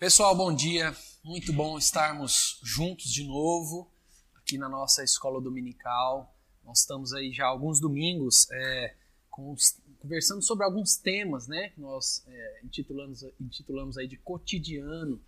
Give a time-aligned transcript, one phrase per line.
[0.00, 0.96] Pessoal, bom dia.
[1.22, 3.92] Muito bom estarmos juntos de novo
[4.34, 6.34] aqui na nossa escola dominical.
[6.64, 8.94] Nós estamos aí já alguns domingos é,
[9.28, 11.74] conversando sobre alguns temas, né?
[11.76, 15.20] Nós é, intitulamos, intitulamos aí de cotidiano.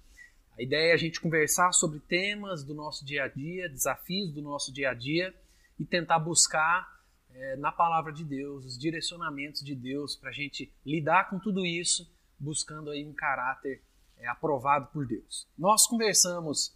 [0.58, 4.40] A ideia é a gente conversar sobre temas do nosso dia a dia, desafios do
[4.40, 5.34] nosso dia a dia
[5.78, 6.98] e tentar buscar
[7.30, 11.62] é, na palavra de Deus os direcionamentos de Deus para a gente lidar com tudo
[11.62, 13.82] isso, buscando aí um caráter
[14.22, 15.48] é, aprovado por Deus.
[15.58, 16.74] Nós conversamos,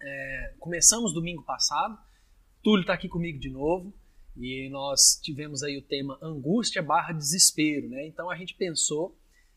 [0.00, 1.98] é, começamos domingo passado,
[2.62, 3.92] Túlio está aqui comigo de novo,
[4.36, 8.06] e nós tivemos aí o tema angústia barra desespero, né?
[8.06, 9.16] Então a gente pensou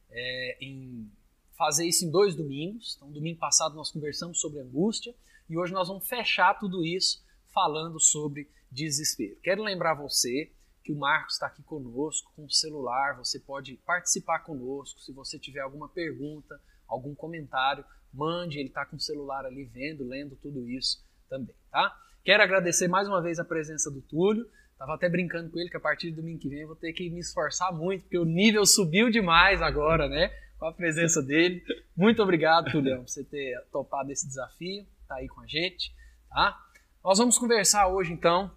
[0.09, 1.11] é, em
[1.57, 2.95] fazer isso em dois domingos.
[2.95, 5.15] Então, domingo passado nós conversamos sobre angústia
[5.49, 9.37] e hoje nós vamos fechar tudo isso falando sobre desespero.
[9.41, 10.51] Quero lembrar você
[10.83, 15.01] que o Marcos está aqui conosco com o celular, você pode participar conosco.
[15.01, 17.83] Se você tiver alguma pergunta, algum comentário,
[18.13, 21.95] mande, ele está com o celular ali vendo, lendo tudo isso também, tá?
[22.23, 24.45] Quero agradecer mais uma vez a presença do Túlio.
[24.77, 26.93] Tava até brincando com ele que a partir do domingo que vem eu vou ter
[26.93, 30.29] que me esforçar muito, porque o nível subiu demais agora, né?
[30.59, 31.63] Com a presença dele.
[31.95, 35.95] Muito obrigado, Túlio, por você ter topado esse desafio, tá aí com a gente,
[36.29, 36.59] tá?
[37.03, 38.51] Nós vamos conversar hoje, então,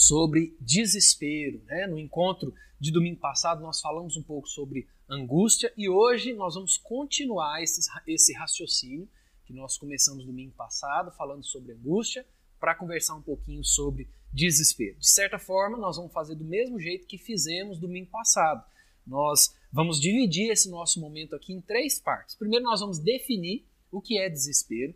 [0.00, 1.86] sobre desespero, né?
[1.86, 6.78] No encontro de domingo passado nós falamos um pouco sobre angústia e hoje nós vamos
[6.78, 9.06] continuar esse, esse raciocínio
[9.44, 12.24] que nós começamos domingo passado falando sobre angústia
[12.58, 14.98] para conversar um pouquinho sobre desespero.
[14.98, 18.64] De certa forma, nós vamos fazer do mesmo jeito que fizemos domingo passado.
[19.06, 22.36] Nós vamos dividir esse nosso momento aqui em três partes.
[22.36, 24.94] Primeiro, nós vamos definir o que é desespero.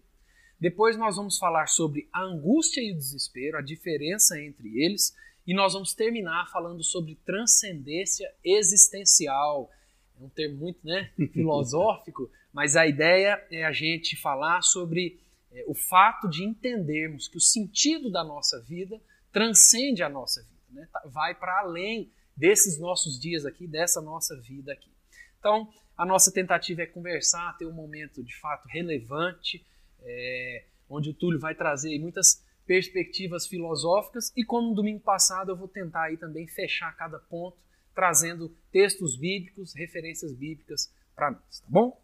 [0.64, 5.14] Depois, nós vamos falar sobre a angústia e o desespero, a diferença entre eles.
[5.46, 9.70] E nós vamos terminar falando sobre transcendência existencial.
[10.18, 15.20] É um termo muito né, filosófico, mas a ideia é a gente falar sobre
[15.52, 18.98] é, o fato de entendermos que o sentido da nossa vida
[19.30, 20.88] transcende a nossa vida, né?
[20.90, 24.90] Tá, vai para além desses nossos dias aqui, dessa nossa vida aqui.
[25.38, 29.62] Então, a nossa tentativa é conversar, ter um momento de fato relevante,
[30.04, 35.56] é, onde o Túlio vai trazer muitas perspectivas filosóficas e como no domingo passado eu
[35.56, 37.56] vou tentar aí também fechar cada ponto
[37.94, 42.00] trazendo textos bíblicos, referências bíblicas para nós, tá bom?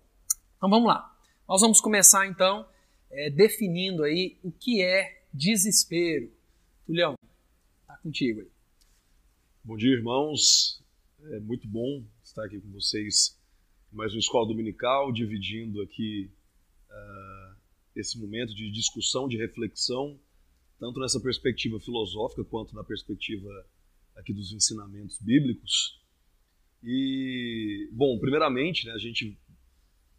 [0.57, 1.17] Então vamos lá.
[1.49, 2.67] Nós vamos começar então
[3.11, 6.31] é, definindo aí o que é desespero.
[6.87, 7.17] Julião,
[7.87, 8.49] tá contigo aí.
[9.65, 10.81] Bom dia, irmãos.
[11.33, 13.37] É muito bom estar aqui com vocês
[13.93, 16.31] mais uma escola dominical, dividindo aqui
[16.89, 17.50] uh,
[17.95, 20.19] esse momento de discussão, de reflexão,
[20.79, 23.49] tanto nessa perspectiva filosófica quanto na perspectiva
[24.17, 26.01] aqui dos ensinamentos bíblicos.
[26.83, 29.39] E, bom, primeiramente, né, a gente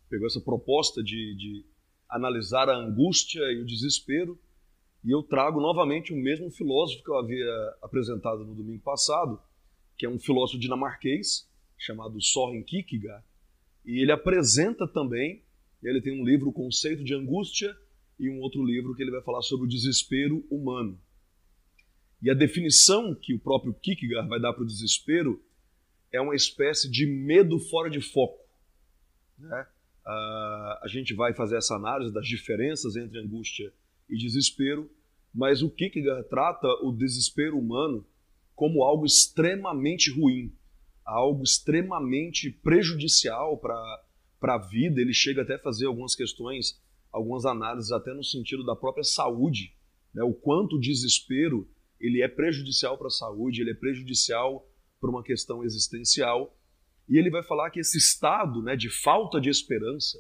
[0.10, 1.66] pegou essa proposta de, de
[2.08, 4.40] analisar a angústia e o desespero
[5.04, 9.42] e eu trago novamente o mesmo filósofo que eu havia apresentado no domingo passado,
[9.98, 13.26] que é um filósofo dinamarquês chamado Soren Kierkegaard,
[13.84, 15.44] e ele apresenta também,
[15.90, 17.76] ele tem um livro, O Conceito de Angústia,
[18.20, 21.00] e um outro livro que ele vai falar sobre o desespero humano.
[22.22, 25.42] E a definição que o próprio Kierkegaard vai dar para o desespero
[26.12, 28.46] é uma espécie de medo fora de foco.
[29.40, 29.66] Né?
[30.06, 33.74] Uh, a gente vai fazer essa análise das diferenças entre angústia
[34.08, 34.90] e desespero,
[35.34, 38.06] mas o Kierkegaard trata o desespero humano
[38.56, 40.54] como algo extremamente ruim,
[41.04, 44.04] algo extremamente prejudicial para
[44.48, 45.00] a vida.
[45.00, 46.82] Ele chega até a fazer algumas questões,
[47.12, 49.76] algumas análises até no sentido da própria saúde,
[50.14, 50.24] né?
[50.24, 51.70] o quanto o desespero
[52.00, 54.68] ele é prejudicial para a saúde, ele é prejudicial
[55.00, 56.58] para uma questão existencial.
[57.08, 60.18] E ele vai falar que esse estado né, de falta de esperança,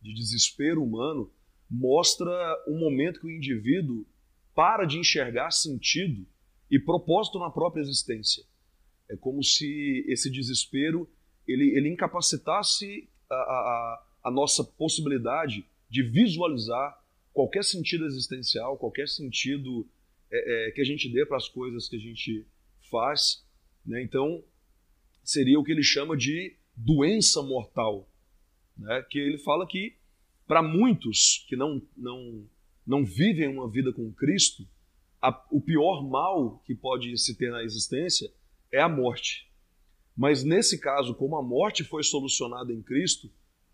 [0.00, 1.32] de desespero humano,
[1.68, 2.30] mostra
[2.68, 4.06] um momento que o indivíduo
[4.54, 6.26] para de enxergar sentido
[6.70, 8.44] e propósito na própria existência.
[9.10, 11.08] É como se esse desespero
[11.46, 16.98] ele, ele incapacitasse a, a, a nossa possibilidade de visualizar
[17.32, 19.86] qualquer sentido existencial, qualquer sentido
[20.30, 22.46] é, é, que a gente dê para as coisas que a gente
[22.90, 23.44] faz.
[23.84, 24.02] Né?
[24.02, 24.42] Então,
[25.22, 28.08] seria o que ele chama de doença mortal,
[28.76, 29.04] né?
[29.08, 29.96] que ele fala que
[30.46, 32.46] para muitos que não, não,
[32.86, 34.66] não vivem uma vida com Cristo,
[35.20, 38.30] a, o pior mal que pode se ter na existência
[38.70, 39.48] é a morte.
[40.16, 43.30] Mas nesse caso, como a morte foi solucionada em Cristo,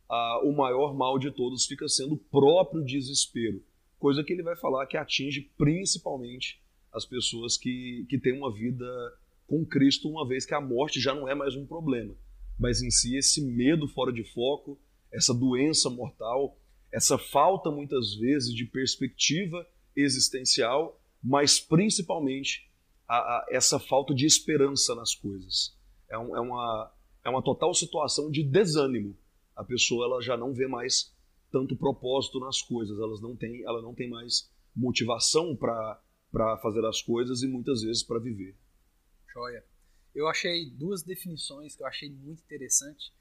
[0.08, 3.62] a, o maior mal de todos fica sendo o próprio desespero,
[3.98, 6.60] coisa que ele vai falar que atinge principalmente
[6.92, 8.86] as pessoas que, que têm uma vida
[9.46, 12.14] com Cristo, uma vez que a morte já não é mais um problema,
[12.58, 14.78] mas em si esse medo fora de foco,
[15.12, 16.56] essa doença mortal,
[16.92, 22.68] essa falta muitas vezes de perspectiva existencial, mas principalmente
[23.06, 25.76] a, a, essa falta de esperança nas coisas.
[26.10, 26.92] É, um, é, uma,
[27.24, 29.16] é uma total situação de desânimo.
[29.54, 31.14] A pessoa ela já não vê mais
[31.50, 37.02] tanto propósito nas coisas, elas não tem, ela não tem mais motivação para fazer as
[37.02, 38.56] coisas e muitas vezes para viver.
[39.32, 39.64] Joia.
[40.14, 43.12] Eu achei duas definições que eu achei muito interessante.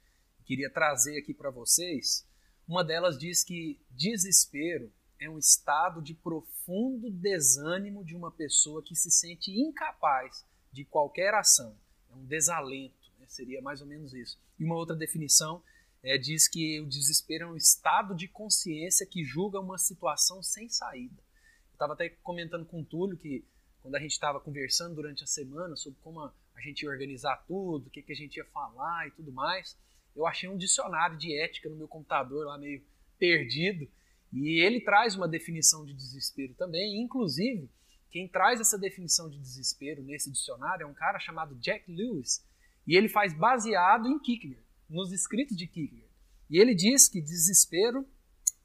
[0.44, 2.26] Queria trazer aqui para vocês.
[2.66, 8.96] Uma delas diz que desespero é um estado de profundo desânimo de uma pessoa que
[8.96, 11.76] se sente incapaz de qualquer ação.
[12.10, 13.26] É um desalento, né?
[13.28, 14.38] seria mais ou menos isso.
[14.58, 15.62] E uma outra definição
[16.02, 20.68] é, diz que o desespero é um estado de consciência que julga uma situação sem
[20.68, 21.22] saída.
[21.70, 23.44] Eu estava até comentando com o Túlio que
[23.82, 27.36] quando a gente estava conversando durante a semana sobre como a, a gente ia organizar
[27.46, 29.76] tudo, o que, que a gente ia falar e tudo mais,
[30.14, 32.82] eu achei um dicionário de ética no meu computador lá meio
[33.18, 33.88] perdido
[34.32, 37.68] e ele traz uma definição de desespero também, inclusive
[38.10, 42.44] quem traz essa definição de desespero nesse dicionário é um cara chamado Jack Lewis
[42.86, 46.10] e ele faz baseado em Kierkegaard, nos escritos de Kierkegaard.
[46.48, 48.04] E ele diz que desespero,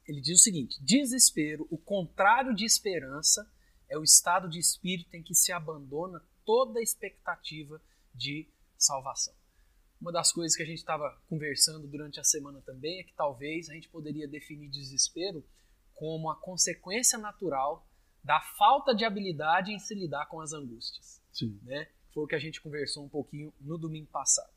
[0.06, 3.48] ele diz o seguinte: desespero, o contrário de esperança,
[3.88, 7.80] é o estado de espírito em que se abandona toda expectativa
[8.12, 9.34] de salvação.
[10.00, 13.68] Uma das coisas que a gente estava conversando durante a semana também é que talvez
[13.68, 15.44] a gente poderia definir desespero
[15.94, 17.85] como a consequência natural
[18.26, 21.22] da falta de habilidade em se lidar com as angústias.
[21.32, 21.60] Sim.
[21.62, 21.86] Né?
[22.12, 24.50] Foi o que a gente conversou um pouquinho no domingo passado.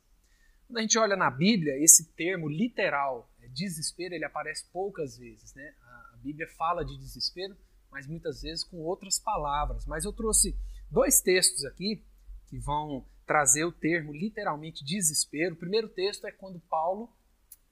[0.66, 5.54] Quando a gente olha na Bíblia, esse termo literal, é, desespero, ele aparece poucas vezes.
[5.54, 5.72] Né?
[6.12, 7.56] A Bíblia fala de desespero,
[7.92, 9.86] mas muitas vezes com outras palavras.
[9.86, 10.58] Mas eu trouxe
[10.90, 12.04] dois textos aqui
[12.48, 15.54] que vão trazer o termo literalmente desespero.
[15.54, 17.08] O primeiro texto é quando Paulo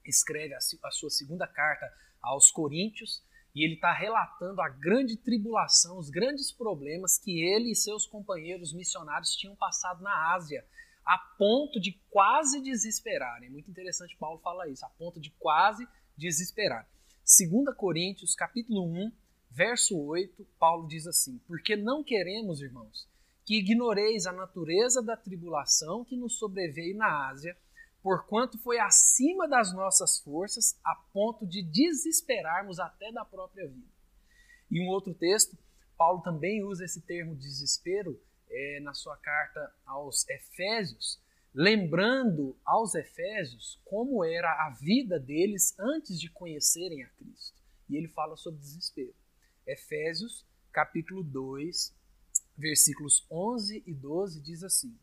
[0.05, 1.85] escreve a sua segunda carta
[2.21, 3.21] aos Coríntios
[3.55, 8.73] e ele está relatando a grande tribulação, os grandes problemas que ele e seus companheiros
[8.73, 10.65] missionários tinham passado na Ásia,
[11.03, 13.47] a ponto de quase desesperarem.
[13.47, 16.87] É muito interessante Paulo falar isso, a ponto de quase desesperar.
[17.25, 19.11] 2 Coríntios, capítulo 1,
[19.49, 23.07] verso 8, Paulo diz assim: Porque não queremos, irmãos,
[23.45, 27.57] que ignoreis a natureza da tribulação que nos sobreveio na Ásia,
[28.01, 33.87] porquanto foi acima das nossas forças, a ponto de desesperarmos até da própria vida.
[34.71, 35.57] E um outro texto,
[35.97, 38.19] Paulo também usa esse termo desespero
[38.49, 41.19] é, na sua carta aos Efésios,
[41.53, 47.59] lembrando aos Efésios como era a vida deles antes de conhecerem a Cristo.
[47.89, 49.13] E ele fala sobre desespero.
[49.65, 51.95] Efésios, capítulo 2,
[52.57, 54.97] versículos 11 e 12 diz assim: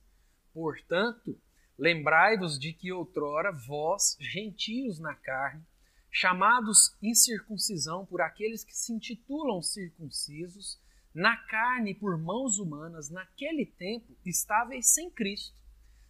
[0.52, 1.38] Portanto,
[1.78, 5.62] lembrai-vos de que outrora vós, gentios na carne,
[6.10, 10.80] chamados incircuncisão por aqueles que se intitulam circuncisos,
[11.14, 15.56] na carne por mãos humanas, naquele tempo estáveis sem Cristo,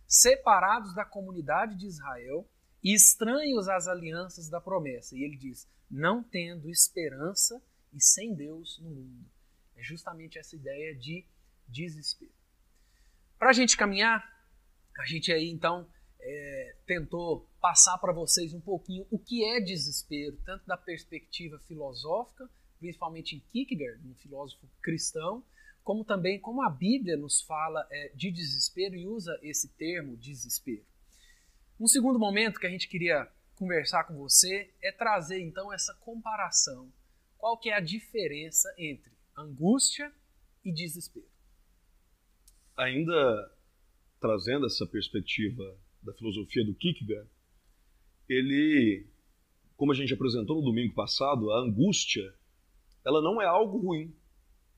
[0.06, 2.48] separados da comunidade de Israel
[2.82, 5.16] e estranhos às alianças da promessa.
[5.16, 9.24] E ele diz: não tendo esperança e sem Deus no mundo.
[9.76, 11.24] É justamente essa ideia de
[11.68, 12.32] desespero.
[13.38, 14.35] Para a gente caminhar,
[14.98, 15.86] a gente aí então
[16.20, 22.48] é, tentou passar para vocês um pouquinho o que é desespero, tanto da perspectiva filosófica,
[22.78, 25.44] principalmente em Kierkegaard, um filósofo cristão,
[25.84, 30.84] como também como a Bíblia nos fala é, de desespero e usa esse termo desespero.
[31.78, 36.90] Um segundo momento que a gente queria conversar com você é trazer então essa comparação
[37.38, 40.12] qual que é a diferença entre angústia
[40.64, 41.28] e desespero.
[42.76, 43.55] Ainda
[44.26, 45.62] trazendo essa perspectiva
[46.02, 47.28] da filosofia do Kierkegaard,
[48.28, 49.06] ele,
[49.76, 52.34] como a gente apresentou no domingo passado, a angústia,
[53.04, 54.12] ela não é algo ruim,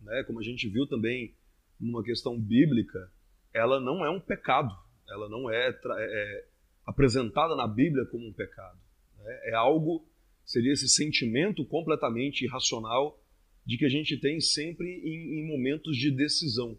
[0.03, 0.23] né?
[0.25, 1.35] Como a gente viu também
[1.81, 3.11] numa questão bíblica,
[3.55, 4.77] ela não é um pecado,
[5.09, 6.49] ela não é, é, é
[6.85, 8.79] apresentada na Bíblia como um pecado,
[9.17, 9.41] né?
[9.45, 10.07] é algo
[10.45, 13.19] seria esse sentimento completamente irracional
[13.65, 16.79] de que a gente tem sempre em, em momentos de decisão.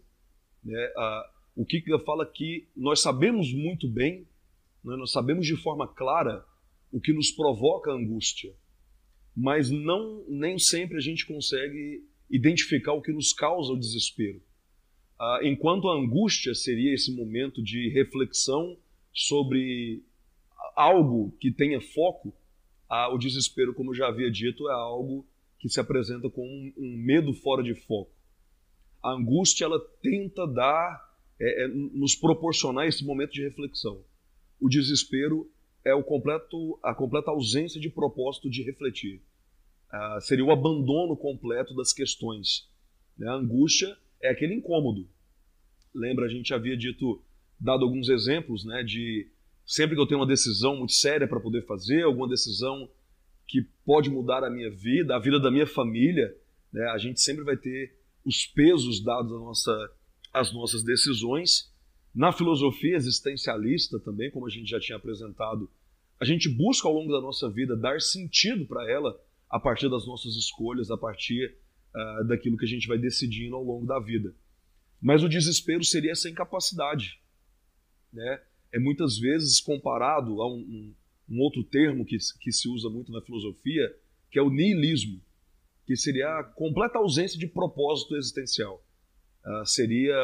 [0.64, 0.94] Né?
[0.98, 4.26] Ah, o Kierkegaard fala que nós sabemos muito bem,
[4.82, 4.96] né?
[4.96, 6.46] nós sabemos de forma clara
[6.90, 8.56] o que nos provoca angústia,
[9.36, 14.42] mas não nem sempre a gente consegue identificar o que nos causa o desespero.
[15.20, 18.78] Ah, enquanto a angústia seria esse momento de reflexão
[19.12, 20.02] sobre
[20.78, 22.34] algo que tenha foco,
[23.12, 25.28] o desespero, como já havia dito, é algo
[25.60, 28.14] que se apresenta com um, um medo fora de foco.
[29.04, 31.09] A angústia ela tenta dar,
[31.40, 34.04] é, é, nos proporcionar esse momento de reflexão.
[34.60, 35.50] O desespero
[35.86, 39.22] é o completo, a completa ausência de propósito de refletir.
[39.92, 42.70] uh, seria o abandono completo das questões.
[43.18, 43.28] Né?
[43.28, 45.08] A angústia é aquele incômodo.
[45.96, 47.24] Lembra, a gente havia dito,
[47.60, 49.28] dado alguns exemplos, né, de
[49.66, 52.90] sempre que eu tenho uma decisão muito séria para poder fazer, alguma decisão
[53.48, 56.32] que pode mudar a minha vida, a vida da minha família,
[56.72, 59.92] né, a gente sempre vai ter os pesos dados às nossa,
[60.34, 61.72] às nossas decisões.
[62.14, 65.70] Na filosofia existencialista também, como a gente já tinha apresentado,
[66.20, 69.20] a gente busca ao longo da nossa vida dar sentido para ela
[69.50, 71.56] a partir das nossas escolhas, a partir
[71.96, 74.36] uh, daquilo que a gente vai decidindo ao longo da vida.
[75.02, 77.20] Mas o desespero seria essa incapacidade.
[78.12, 78.42] Né?
[78.72, 80.96] É muitas vezes comparado a um, um,
[81.30, 83.96] um outro termo que, que se usa muito na filosofia,
[84.30, 85.22] que é o niilismo,
[85.86, 88.84] que seria a completa ausência de propósito existencial.
[89.50, 90.16] Uh, seria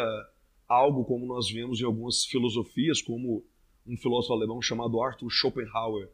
[0.67, 3.43] algo como nós vemos em algumas filosofias, como
[3.87, 6.09] um filósofo alemão chamado Arthur Schopenhauer,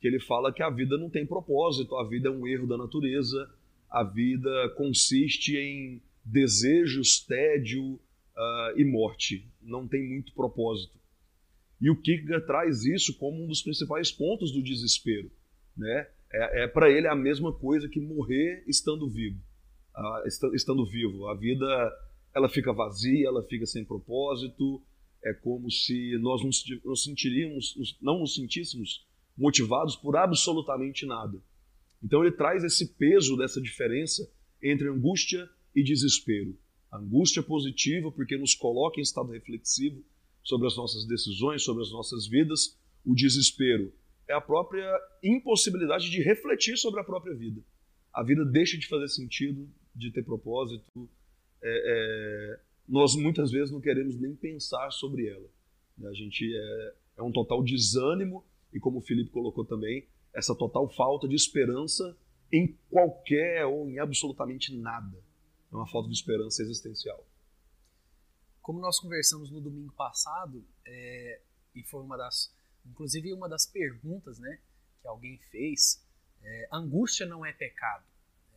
[0.00, 2.78] que ele fala que a vida não tem propósito, a vida é um erro da
[2.78, 3.50] natureza,
[3.90, 9.46] a vida consiste em desejos, tédio uh, e morte.
[9.62, 10.98] Não tem muito propósito.
[11.80, 15.30] E o Kierkegaard traz isso como um dos principais pontos do desespero.
[15.76, 16.08] Né?
[16.32, 19.40] É, é para ele a mesma coisa que morrer estando vivo.
[19.94, 21.28] Uh, estando vivo.
[21.28, 21.66] A vida
[22.36, 24.82] ela fica vazia, ela fica sem propósito.
[25.24, 26.42] É como se nós
[26.84, 31.42] não sentiríamos, não nos sentíssemos motivados por absolutamente nada.
[32.04, 34.30] Então ele traz esse peso dessa diferença
[34.62, 36.54] entre angústia e desespero.
[36.92, 40.04] A angústia positiva, porque nos coloca em estado reflexivo
[40.42, 42.78] sobre as nossas decisões, sobre as nossas vidas.
[43.02, 43.90] O desespero
[44.28, 44.86] é a própria
[45.22, 47.62] impossibilidade de refletir sobre a própria vida.
[48.12, 51.08] A vida deixa de fazer sentido, de ter propósito.
[51.68, 55.48] É, é, nós muitas vezes não queremos nem pensar sobre ela.
[56.04, 60.88] A gente é, é um total desânimo e, como o Felipe colocou também, essa total
[60.88, 62.16] falta de esperança
[62.52, 65.18] em qualquer ou em absolutamente nada.
[65.72, 67.26] É uma falta de esperança existencial.
[68.62, 71.40] Como nós conversamos no domingo passado, é,
[71.74, 72.54] e foi uma das,
[72.84, 74.60] inclusive uma das perguntas, né,
[75.00, 76.04] que alguém fez,
[76.42, 78.04] é, angústia não é pecado.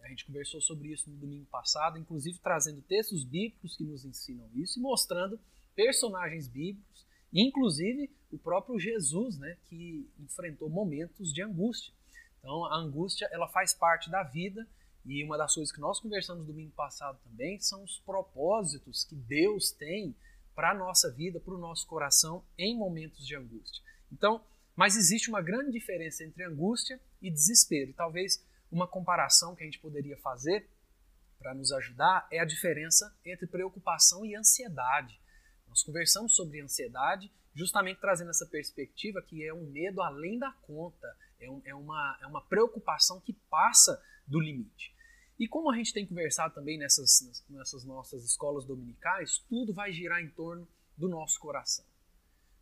[0.03, 4.49] A gente conversou sobre isso no domingo passado, inclusive trazendo textos bíblicos que nos ensinam
[4.55, 5.39] isso e mostrando
[5.75, 6.89] personagens bíblicos
[7.33, 11.93] Inclusive o próprio Jesus, né, que enfrentou momentos de angústia.
[12.39, 14.67] Então a angústia ela faz parte da vida
[15.05, 19.71] e uma das coisas que nós conversamos domingo passado também são os propósitos que Deus
[19.71, 20.15] tem
[20.55, 23.81] para a nossa vida, para o nosso coração em momentos de angústia.
[24.11, 24.41] Então,
[24.75, 27.91] mas existe uma grande diferença entre angústia e desespero.
[27.91, 30.69] E talvez uma comparação que a gente poderia fazer
[31.37, 35.19] para nos ajudar é a diferença entre preocupação e ansiedade.
[35.67, 41.07] Nós conversamos sobre ansiedade, justamente trazendo essa perspectiva que é um medo além da conta,
[41.39, 44.93] é, um, é, uma, é uma preocupação que passa do limite.
[45.39, 50.21] E como a gente tem conversado também nessas, nessas nossas escolas dominicais, tudo vai girar
[50.21, 51.85] em torno do nosso coração.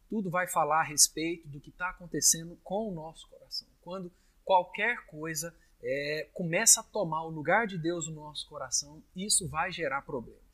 [0.08, 3.68] Tudo vai falar a respeito do que está acontecendo com o nosso coração.
[3.82, 4.14] Quando
[4.46, 9.72] qualquer coisa é, começa a tomar o lugar de Deus no nosso coração, isso vai
[9.72, 10.48] gerar problemas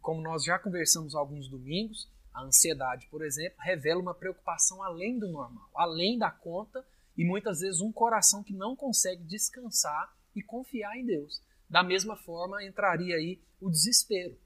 [0.00, 5.28] como nós já conversamos alguns domingos, a ansiedade, por exemplo, revela uma preocupação além do
[5.28, 6.84] normal, além da conta
[7.16, 11.42] e muitas vezes um coração que não consegue descansar e confiar em Deus.
[11.68, 14.38] Da mesma forma, entraria aí o desespero.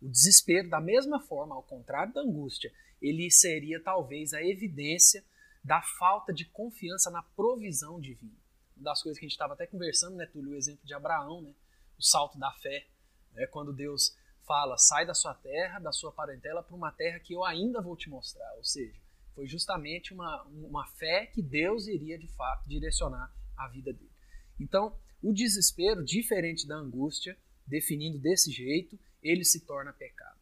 [0.00, 5.24] O desespero, da mesma forma, ao contrário da angústia, ele seria talvez a evidência
[5.62, 8.43] da falta de confiança na provisão divina.
[8.76, 11.54] Das coisas que a gente estava até conversando, né, Túlio, o exemplo de Abraão, né,
[11.98, 12.86] o salto da fé,
[13.32, 14.16] né, quando Deus
[14.46, 17.96] fala: sai da sua terra, da sua parentela, para uma terra que eu ainda vou
[17.96, 18.52] te mostrar.
[18.56, 18.98] Ou seja,
[19.34, 24.12] foi justamente uma, uma fé que Deus iria de fato direcionar a vida dele.
[24.58, 30.38] Então, o desespero, diferente da angústia, definindo desse jeito, ele se torna pecado.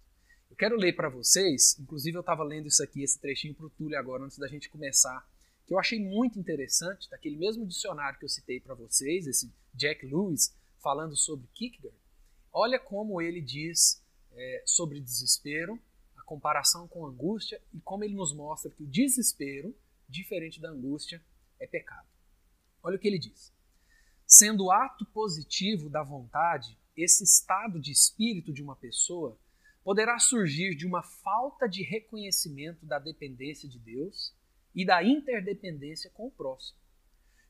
[0.50, 3.70] Eu quero ler para vocês, inclusive eu estava lendo isso aqui, esse trechinho para o
[3.70, 5.26] Túlio agora, antes da gente começar,
[5.66, 10.04] que eu achei muito interessante, daquele mesmo dicionário que eu citei para vocês, esse Jack
[10.06, 11.96] Lewis, falando sobre Kierkegaard.
[12.52, 14.02] Olha como ele diz
[14.32, 15.78] é, sobre desespero,
[16.16, 19.74] a comparação com angústia e como ele nos mostra que o desespero,
[20.08, 21.22] diferente da angústia,
[21.58, 22.06] é pecado.
[22.82, 23.52] Olha o que ele diz.
[24.26, 29.38] Sendo ato positivo da vontade, esse estado de espírito de uma pessoa
[29.84, 34.34] poderá surgir de uma falta de reconhecimento da dependência de Deus
[34.74, 36.78] e da interdependência com o próximo,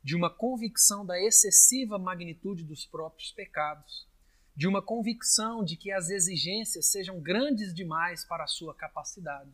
[0.02, 4.10] de uma convicção da excessiva magnitude dos próprios pecados
[4.54, 9.50] de uma convicção de que as exigências sejam grandes demais para a sua capacidade,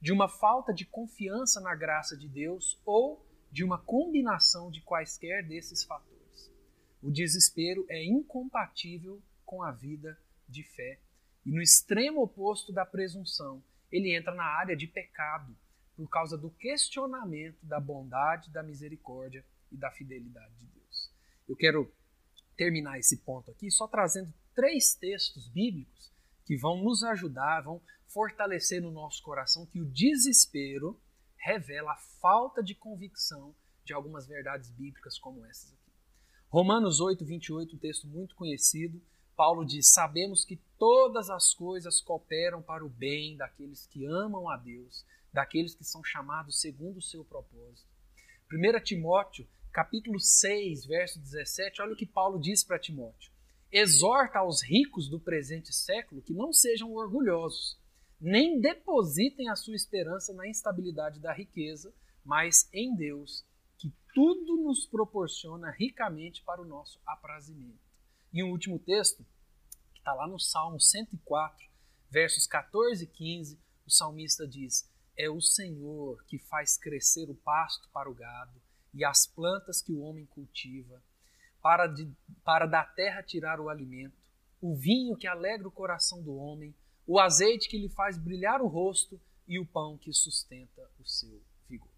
[0.00, 5.44] de uma falta de confiança na graça de Deus ou de uma combinação de quaisquer
[5.46, 6.16] desses fatores.
[7.00, 11.00] o desespero é incompatível com a vida de fé.
[11.46, 15.56] E no extremo oposto da presunção, ele entra na área de pecado,
[15.98, 21.10] por causa do questionamento da bondade, da misericórdia e da fidelidade de Deus.
[21.48, 21.92] Eu quero
[22.56, 26.12] terminar esse ponto aqui só trazendo três textos bíblicos
[26.44, 31.02] que vão nos ajudar, vão fortalecer no nosso coração que o desespero
[31.36, 33.52] revela a falta de convicção
[33.84, 35.92] de algumas verdades bíblicas como essas aqui.
[36.48, 39.02] Romanos 8, 28, um texto muito conhecido,
[39.34, 44.56] Paulo diz: Sabemos que todas as coisas cooperam para o bem daqueles que amam a
[44.56, 47.88] Deus, daqueles que são chamados segundo o seu propósito.
[48.52, 53.30] 1 Timóteo, capítulo 6, verso 17, olha o que Paulo diz para Timóteo:
[53.70, 57.78] Exorta aos ricos do presente século que não sejam orgulhosos,
[58.20, 61.94] nem depositem a sua esperança na instabilidade da riqueza,
[62.24, 63.44] mas em Deus,
[63.76, 67.78] que tudo nos proporciona ricamente para o nosso aprazimento.
[68.32, 69.24] E um último texto,
[69.92, 71.68] que está lá no Salmo 104,
[72.10, 77.88] versos 14 e 15, o salmista diz: É o Senhor que faz crescer o pasto
[77.90, 78.58] para o gado
[78.94, 81.02] e as plantas que o homem cultiva,
[81.60, 82.08] para, de,
[82.44, 84.16] para da terra tirar o alimento,
[84.60, 86.72] o vinho que alegra o coração do homem,
[87.04, 91.42] o azeite que lhe faz brilhar o rosto e o pão que sustenta o seu
[91.68, 91.90] vigor.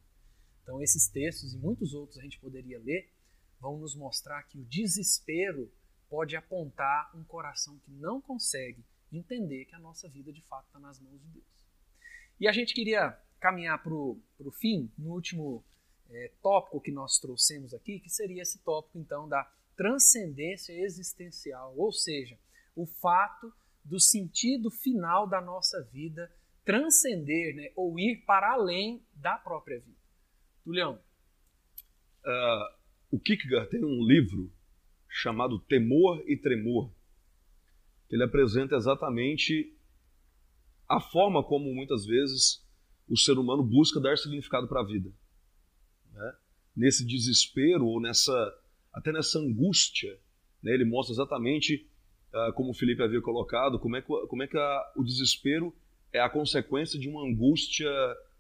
[0.62, 3.12] Então, esses textos e muitos outros a gente poderia ler
[3.61, 5.71] vão nos mostrar que o desespero
[6.09, 10.79] pode apontar um coração que não consegue entender que a nossa vida de fato está
[10.79, 11.60] nas mãos de Deus.
[12.40, 14.18] E a gente queria caminhar para o
[14.59, 15.62] fim, no último
[16.09, 19.44] é, tópico que nós trouxemos aqui, que seria esse tópico então da
[19.76, 22.38] transcendência existencial, ou seja,
[22.75, 23.52] o fato
[23.85, 26.30] do sentido final da nossa vida
[26.64, 29.99] transcender, né, ou ir para além da própria vida.
[30.64, 30.99] Julião.
[32.25, 32.75] Uh,
[33.11, 34.52] o Kierkegaard tem um livro
[35.09, 36.90] chamado Temor e Tremor.
[38.09, 39.75] Ele apresenta exatamente
[40.91, 42.65] a forma como muitas vezes
[43.09, 45.11] o ser humano busca dar significado para a vida.
[46.13, 46.35] Né?
[46.76, 48.33] Nesse desespero ou nessa
[48.93, 50.19] até nessa angústia,
[50.63, 50.73] né?
[50.75, 51.89] ele mostra exatamente
[52.35, 55.75] uh, como o Felipe havia colocado, como é que, como é que a, o desespero
[56.13, 57.91] é a consequência de uma angústia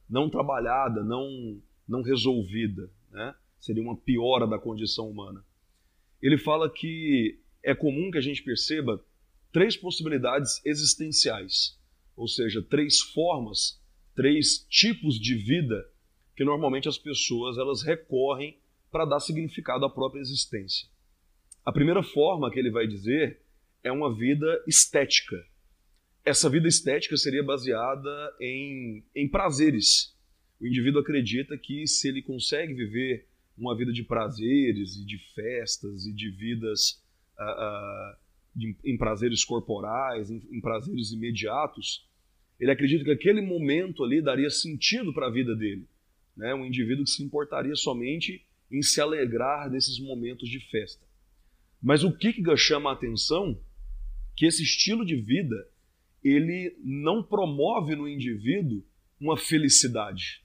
[0.08, 3.34] não trabalhada, não não resolvida, né?
[3.58, 5.44] Seria uma piora da condição humana
[6.22, 9.02] ele fala que é comum que a gente perceba
[9.52, 11.78] três possibilidades existenciais,
[12.20, 13.80] ou seja, três formas,
[14.14, 15.90] três tipos de vida
[16.36, 18.58] que normalmente as pessoas elas recorrem
[18.90, 20.86] para dar significado à própria existência.
[21.64, 23.40] A primeira forma que ele vai dizer
[23.82, 25.42] é uma vida estética.
[26.22, 30.14] Essa vida estética seria baseada em, em prazeres.
[30.60, 36.04] O indivíduo acredita que se ele consegue viver uma vida de prazeres e de festas
[36.04, 37.02] e de vidas
[37.38, 38.16] uh, uh,
[38.54, 42.09] de, em prazeres corporais, em, em prazeres imediatos,
[42.60, 45.88] ele acredita que aquele momento ali daria sentido para a vida dele.
[46.36, 46.54] Né?
[46.54, 51.02] Um indivíduo que se importaria somente em se alegrar desses momentos de festa.
[51.82, 53.58] Mas o Kierkegaard chama a atenção
[54.36, 55.56] que esse estilo de vida
[56.22, 58.84] ele não promove no indivíduo
[59.18, 60.42] uma felicidade,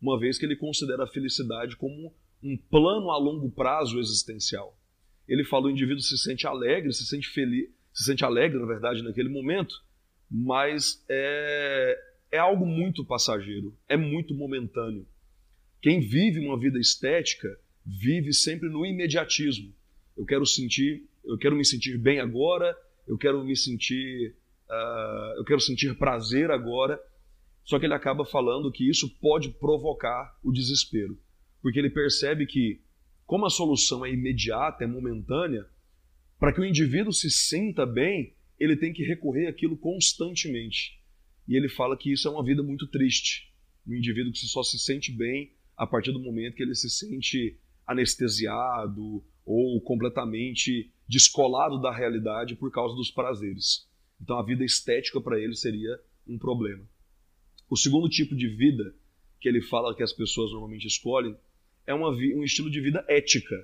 [0.00, 4.76] uma vez que ele considera a felicidade como um plano a longo prazo existencial.
[5.28, 9.02] Ele fala o indivíduo se sente alegre, se sente feliz, se sente alegre, na verdade,
[9.02, 9.74] naquele momento,
[10.32, 11.98] mas é,
[12.32, 15.06] é algo muito passageiro, é muito momentâneo.
[15.80, 17.48] Quem vive uma vida estética
[17.84, 19.74] vive sempre no imediatismo.
[20.16, 22.74] Eu quero sentir, eu quero me sentir bem agora,
[23.06, 24.34] eu quero me sentir,
[24.70, 26.98] uh, eu quero sentir prazer agora.
[27.64, 31.18] Só que ele acaba falando que isso pode provocar o desespero
[31.62, 32.80] porque ele percebe que,
[33.24, 35.64] como a solução é imediata, é momentânea,
[36.38, 41.00] para que o indivíduo se sinta bem, ele tem que recorrer àquilo constantemente.
[41.48, 43.52] E ele fala que isso é uma vida muito triste.
[43.84, 47.58] Um indivíduo que só se sente bem a partir do momento que ele se sente
[47.84, 53.88] anestesiado ou completamente descolado da realidade por causa dos prazeres.
[54.20, 56.84] Então a vida estética para ele seria um problema.
[57.68, 58.94] O segundo tipo de vida
[59.40, 61.36] que ele fala que as pessoas normalmente escolhem
[61.84, 63.56] é uma, um estilo de vida ética,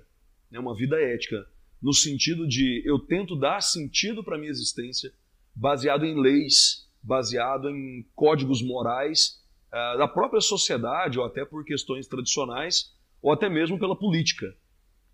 [0.50, 0.58] né?
[0.58, 1.48] uma vida ética,
[1.80, 5.12] no sentido de eu tento dar sentido para minha existência
[5.54, 12.06] baseado em leis, baseado em códigos morais uh, da própria sociedade, ou até por questões
[12.06, 14.46] tradicionais, ou até mesmo pela política.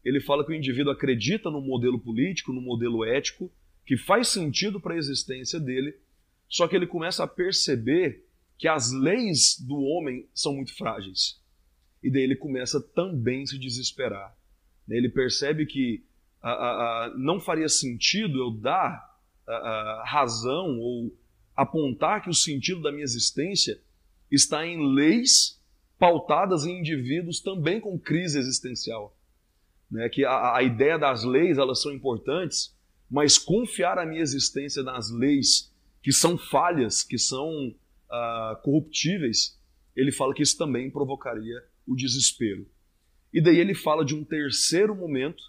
[0.04, 3.50] Ele fala que o indivíduo acredita no modelo político, no modelo ético,
[3.86, 5.98] que faz sentido para a existência dele,
[6.48, 8.24] só que ele começa a perceber
[8.58, 11.42] que as leis do homem são muito frágeis
[12.04, 14.36] e daí ele começa também a se desesperar.
[14.86, 16.04] Ele percebe que
[17.16, 19.18] não faria sentido eu dar
[20.04, 21.16] razão ou
[21.56, 23.80] apontar que o sentido da minha existência
[24.30, 25.60] está em leis
[25.98, 29.16] pautadas em indivíduos também com crise existencial.
[29.90, 30.08] Né?
[30.08, 32.74] Que a, a ideia das leis elas são importantes,
[33.10, 39.58] mas confiar a minha existência nas leis que são falhas, que são uh, corruptíveis,
[39.96, 42.66] ele fala que isso também provocaria o desespero.
[43.32, 45.42] E daí ele fala de um terceiro momento,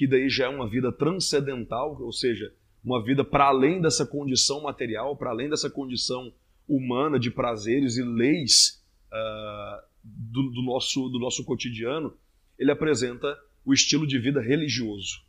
[0.00, 2.50] que daí já é uma vida transcendental, ou seja,
[2.82, 6.32] uma vida para além dessa condição material, para além dessa condição
[6.66, 8.82] humana de prazeres e leis
[9.12, 12.16] uh, do, do, nosso, do nosso cotidiano,
[12.58, 15.22] ele apresenta o estilo de vida religioso.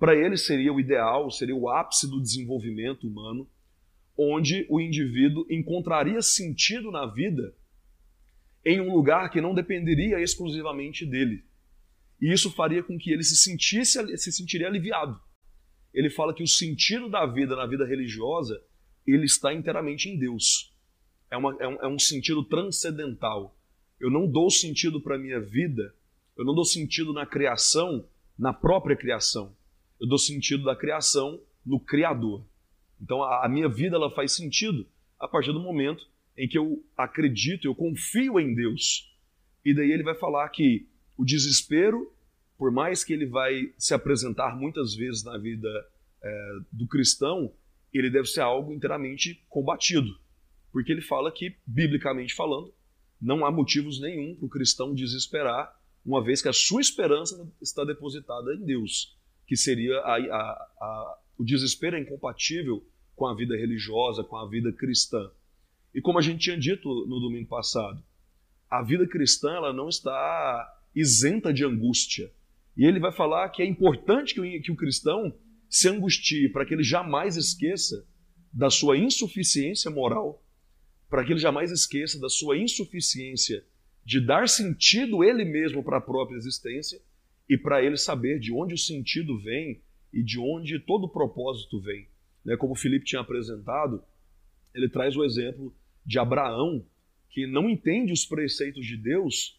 [0.00, 3.48] Para ele seria o ideal, seria o ápice do desenvolvimento humano,
[4.18, 7.54] onde o indivíduo encontraria sentido na vida
[8.64, 11.44] em um lugar que não dependeria exclusivamente dele.
[12.20, 15.20] E isso faria com que ele se sentisse se sentiria aliviado.
[15.92, 18.60] Ele fala que o sentido da vida na vida religiosa
[19.06, 20.74] ele está inteiramente em Deus.
[21.30, 23.56] É, uma, é, um, é um sentido transcendental.
[23.98, 25.94] Eu não dou sentido para a minha vida,
[26.36, 29.56] eu não dou sentido na criação, na própria criação.
[30.00, 32.46] Eu dou sentido da criação no Criador.
[33.00, 34.86] Então a, a minha vida ela faz sentido
[35.18, 39.12] a partir do momento em que eu acredito, eu confio em Deus.
[39.64, 42.10] E daí ele vai falar que o desespero,
[42.56, 45.68] por mais que ele vai se apresentar muitas vezes na vida
[46.22, 47.52] é, do cristão,
[47.92, 50.16] ele deve ser algo inteiramente combatido.
[50.72, 52.72] Porque ele fala que, biblicamente falando,
[53.20, 55.76] não há motivos nenhum para o cristão desesperar,
[56.06, 61.18] uma vez que a sua esperança está depositada em Deus, que seria a, a, a,
[61.36, 65.30] o desespero é incompatível com a vida religiosa, com a vida cristã.
[65.92, 68.02] E como a gente tinha dito no domingo passado,
[68.70, 72.30] a vida cristã ela não está isenta de angústia.
[72.76, 75.34] E ele vai falar que é importante que o, cristão
[75.68, 78.06] se angustie para que ele jamais esqueça
[78.52, 80.42] da sua insuficiência moral,
[81.08, 83.64] para que ele jamais esqueça da sua insuficiência
[84.04, 87.00] de dar sentido ele mesmo para a própria existência
[87.48, 91.80] e para ele saber de onde o sentido vem e de onde todo o propósito
[91.80, 92.08] vem.
[92.44, 92.56] Né?
[92.56, 94.02] Como o Felipe tinha apresentado,
[94.74, 95.74] ele traz o exemplo
[96.04, 96.86] de Abraão,
[97.30, 99.57] que não entende os preceitos de Deus,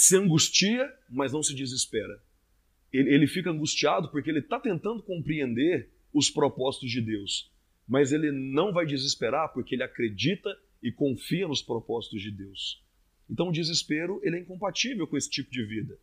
[0.00, 2.22] se angustia, mas não se desespera.
[2.90, 7.52] Ele, ele fica angustiado porque ele está tentando compreender os propósitos de Deus,
[7.86, 12.82] mas ele não vai desesperar porque ele acredita e confia nos propósitos de Deus.
[13.28, 15.98] Então o desespero ele é incompatível com esse tipo de vida.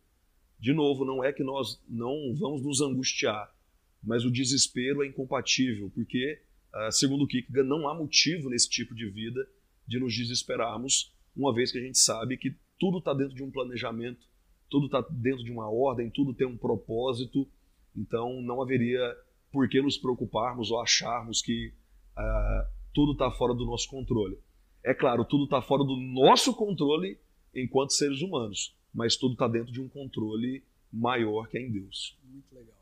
[0.60, 3.52] De novo, não é que nós não vamos nos angustiar,
[4.00, 6.40] mas o desespero é incompatível, porque,
[6.72, 9.44] ah, segundo Kierkegaard, não há motivo nesse tipo de vida
[9.88, 13.50] de nos desesperarmos, uma vez que a gente sabe que tudo está dentro de um
[13.50, 14.26] planejamento,
[14.70, 17.48] tudo está dentro de uma ordem, tudo tem um propósito,
[17.96, 19.16] então não haveria
[19.50, 21.72] por que nos preocuparmos ou acharmos que
[22.16, 24.38] uh, tudo está fora do nosso controle.
[24.84, 27.18] É claro, tudo está fora do nosso controle
[27.54, 32.16] enquanto seres humanos, mas tudo está dentro de um controle maior que é em Deus.
[32.22, 32.76] Muito legal.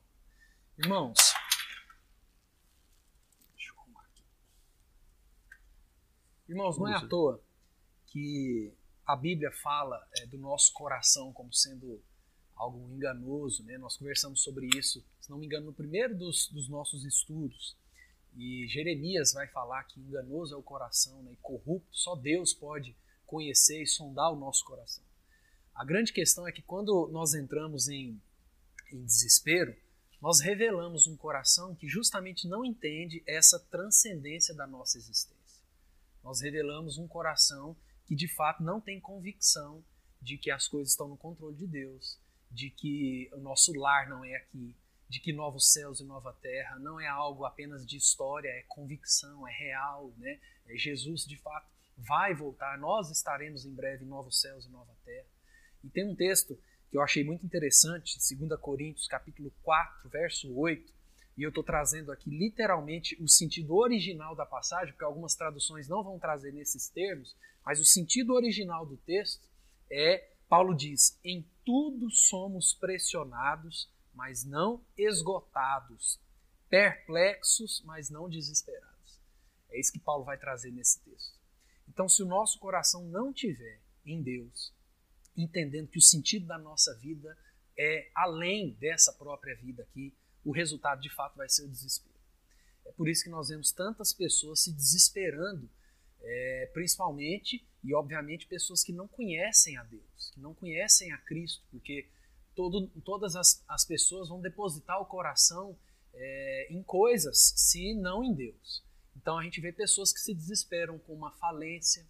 [0.79, 1.17] Irmãos,
[3.55, 4.23] deixa eu arrumar aqui.
[6.49, 7.41] Irmãos, não é à toa
[8.07, 8.73] que
[9.07, 12.03] a Bíblia fala é, do nosso coração como sendo
[12.57, 13.79] algo enganoso, né?
[13.79, 17.77] Nós conversamos sobre isso, se não me engano, no primeiro dos, dos nossos estudos.
[18.35, 21.33] E Jeremias vai falar que enganoso é o coração né?
[21.33, 25.05] e corrupto, só Deus pode conhecer e sondar o nosso coração.
[25.75, 28.21] A grande questão é que quando nós entramos em,
[28.91, 29.77] em desespero,
[30.21, 35.63] nós revelamos um coração que justamente não entende essa transcendência da nossa existência.
[36.25, 39.85] Nós revelamos um coração que de fato não tem convicção
[40.21, 42.19] de que as coisas estão no controle de Deus,
[42.51, 44.75] de que o nosso lar não é aqui,
[45.09, 49.47] de que novos céus e nova terra não é algo apenas de história, é convicção,
[49.47, 50.41] é real, né?
[50.67, 54.95] É Jesus de fato vai voltar, nós estaremos em breve em novos céus e nova
[55.05, 55.27] terra.
[55.83, 56.59] E tem um texto
[56.91, 60.93] que eu achei muito interessante, 2 Coríntios capítulo 4, verso 8,
[61.37, 66.03] e eu estou trazendo aqui literalmente o sentido original da passagem, porque algumas traduções não
[66.03, 69.47] vão trazer nesses termos, mas o sentido original do texto
[69.91, 76.19] é, Paulo diz, em tudo somos pressionados, mas não esgotados,
[76.71, 79.21] perplexos, mas não desesperados.
[79.69, 81.37] É isso que Paulo vai trazer nesse texto.
[81.89, 84.73] Então, se o nosso coração não tiver em Deus,
[85.37, 87.37] entendendo que o sentido da nossa vida
[87.79, 92.15] é além dessa própria vida aqui, o resultado de fato vai ser o desespero.
[92.85, 95.69] É por isso que nós vemos tantas pessoas se desesperando,
[96.23, 101.65] é, principalmente e obviamente pessoas que não conhecem a Deus, que não conhecem a Cristo,
[101.69, 102.09] porque
[102.55, 105.77] todo, todas as, as pessoas vão depositar o coração
[106.15, 108.85] é, em coisas, se não em Deus.
[109.17, 112.07] Então a gente vê pessoas que se desesperam com uma falência,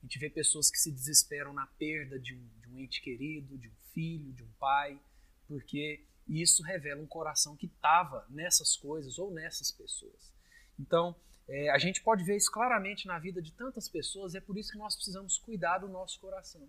[0.00, 3.56] a gente vê pessoas que se desesperam na perda de um, de um ente querido,
[3.56, 5.00] de um filho, de um pai,
[5.46, 6.04] porque
[6.40, 10.32] isso revela um coração que estava nessas coisas ou nessas pessoas.
[10.78, 11.14] Então,
[11.48, 14.56] é, a gente pode ver isso claramente na vida de tantas pessoas, e é por
[14.56, 16.66] isso que nós precisamos cuidar do nosso coração,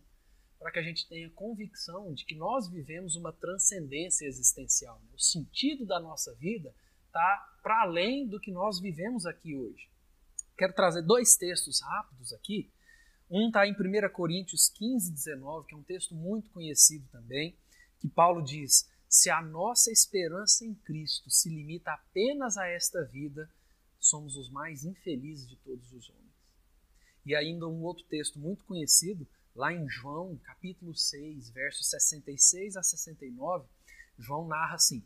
[0.60, 5.00] para que a gente tenha convicção de que nós vivemos uma transcendência existencial.
[5.04, 5.12] Né?
[5.14, 6.74] O sentido da nossa vida
[7.06, 9.88] está para além do que nós vivemos aqui hoje.
[10.58, 12.72] Quero trazer dois textos rápidos aqui.
[13.30, 17.58] Um está em 1 Coríntios 15, 19, que é um texto muito conhecido também,
[18.00, 23.48] que Paulo diz: Se a nossa esperança em Cristo se limita apenas a esta vida,
[24.00, 26.34] somos os mais infelizes de todos os homens.
[27.24, 32.82] E ainda um outro texto muito conhecido, lá em João, capítulo 6, versos 66 a
[32.82, 33.68] 69,
[34.18, 35.06] João narra assim: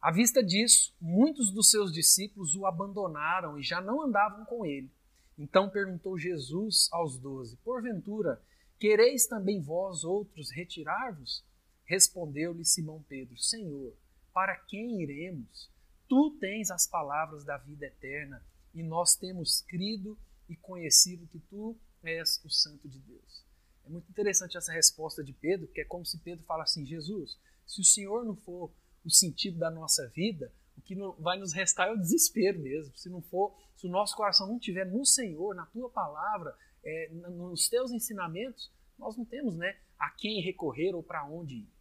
[0.00, 4.90] À vista disso, muitos dos seus discípulos o abandonaram e já não andavam com ele.
[5.36, 8.42] Então perguntou Jesus aos doze: Porventura,
[8.78, 11.44] quereis também vós outros retirar-vos?
[11.84, 13.94] Respondeu-lhe Simão Pedro: Senhor,
[14.32, 15.70] para quem iremos?
[16.08, 18.44] Tu tens as palavras da vida eterna
[18.74, 20.18] e nós temos crido
[20.48, 23.44] e conhecido que tu és o Santo de Deus.
[23.84, 27.38] É muito interessante essa resposta de Pedro, que é como se Pedro fala assim: Jesus,
[27.66, 28.72] se o Senhor não for
[29.04, 32.96] o sentido da nossa vida, o que vai nos restar é o desespero mesmo.
[32.96, 37.08] Se não for, se o nosso coração não estiver no Senhor, na tua palavra, é,
[37.10, 41.73] nos teus ensinamentos, nós não temos, né, a quem recorrer ou para onde ir.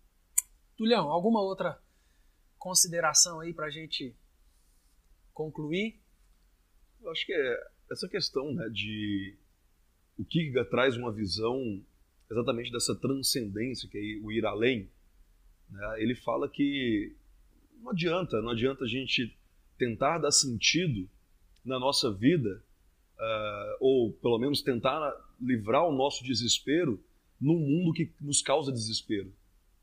[0.84, 1.82] Tulhão, alguma outra
[2.60, 4.14] consideração aí para a gente
[5.34, 5.98] concluir?
[7.02, 9.34] Eu acho que é essa questão né, de
[10.18, 11.82] o Kierkegaard traz uma visão
[12.30, 14.92] exatamente dessa transcendência, que é o ir além.
[15.70, 16.02] Né?
[16.02, 17.16] Ele fala que
[17.80, 19.34] não adianta, não adianta a gente
[19.78, 21.10] tentar dar sentido
[21.64, 22.62] na nossa vida,
[23.16, 27.02] uh, ou pelo menos tentar livrar o nosso desespero
[27.40, 29.34] num mundo que nos causa desespero.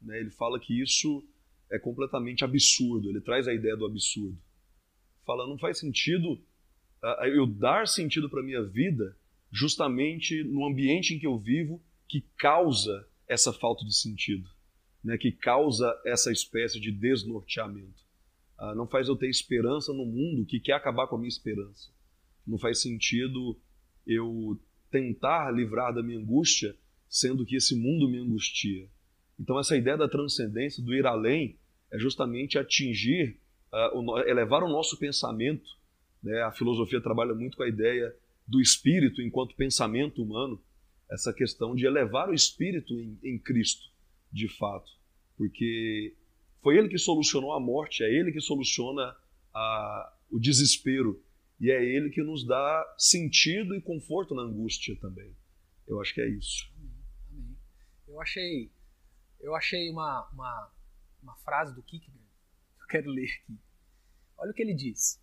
[0.01, 0.21] Né?
[0.21, 1.25] Ele fala que isso
[1.71, 3.09] é completamente absurdo.
[3.09, 4.39] Ele traz a ideia do absurdo.
[5.25, 6.41] Fala, não faz sentido
[7.35, 9.17] eu dar sentido para minha vida
[9.51, 14.49] justamente no ambiente em que eu vivo que causa essa falta de sentido,
[15.03, 15.17] né?
[15.17, 18.05] que causa essa espécie de desnorteamento.
[18.59, 21.91] Uh, não faz eu ter esperança no mundo que quer acabar com a minha esperança.
[22.47, 23.59] Não faz sentido
[24.07, 24.61] eu
[24.91, 26.77] tentar livrar da minha angústia,
[27.09, 28.89] sendo que esse mundo me angustia.
[29.41, 31.57] Então, essa ideia da transcendência, do ir além,
[31.91, 33.39] é justamente atingir,
[33.73, 35.69] uh, elevar o nosso pensamento.
[36.23, 36.43] Né?
[36.43, 38.15] A filosofia trabalha muito com a ideia
[38.47, 40.61] do espírito enquanto pensamento humano,
[41.11, 43.89] essa questão de elevar o espírito em, em Cristo,
[44.31, 44.91] de fato.
[45.37, 46.15] Porque
[46.63, 49.17] foi ele que solucionou a morte, é ele que soluciona
[49.55, 51.23] a, o desespero
[51.61, 55.35] e é ele que nos dá sentido e conforto na angústia também.
[55.87, 56.71] Eu acho que é isso.
[57.31, 57.57] Amém.
[58.07, 58.71] Eu achei,
[59.41, 60.71] eu achei uma, uma
[61.23, 62.29] uma frase do Kierkegaard
[62.77, 63.59] que eu quero ler aqui.
[64.39, 65.21] Olha o que ele diz: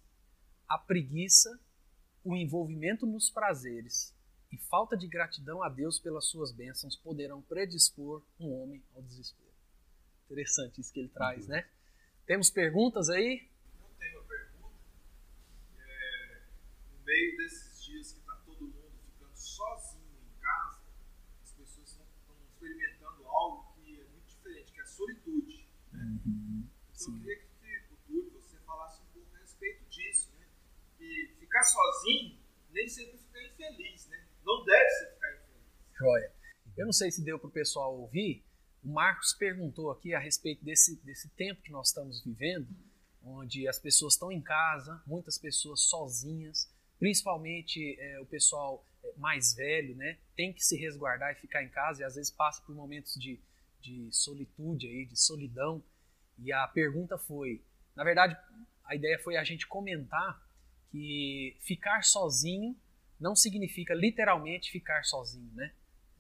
[0.67, 1.59] A preguiça,
[2.23, 4.15] o envolvimento nos prazeres
[4.51, 9.47] e falta de gratidão a Deus pelas suas bênçãos poderão predispor um homem ao desespero.
[10.25, 11.51] Interessante isso que ele traz, uhum.
[11.51, 11.67] né?
[12.25, 13.49] Temos perguntas aí?
[13.79, 14.75] Não tenho pergunta.
[15.77, 16.43] É,
[16.91, 20.81] no meio desses dias que está todo mundo ficando sozinho em casa,
[21.41, 22.05] as pessoas estão
[22.45, 25.67] experimentando algo que é muito diferente, que é a solitude.
[26.99, 27.21] Então, eu
[27.59, 30.47] queria que o Túlio, você falasse um pouco a respeito disso, né?
[30.97, 32.37] Que ficar sozinho
[32.71, 34.25] nem sempre ficar infeliz, né?
[34.43, 35.63] Não deve ser ficar infeliz.
[35.97, 36.31] Joia.
[36.75, 38.43] Eu não sei se deu para o pessoal ouvir,
[38.83, 42.67] o Marcos perguntou aqui a respeito desse, desse tempo que nós estamos vivendo,
[43.23, 49.53] onde as pessoas estão em casa, muitas pessoas sozinhas, principalmente é, o pessoal é, mais
[49.55, 50.17] velho, né?
[50.35, 53.39] Tem que se resguardar e ficar em casa e às vezes passa por momentos de
[53.87, 55.81] de solitude aí, de solidão.
[56.39, 57.61] E a pergunta foi,
[57.95, 58.37] na verdade,
[58.83, 60.41] a ideia foi a gente comentar
[60.91, 62.75] que ficar sozinho
[63.19, 65.73] não significa literalmente ficar sozinho, né?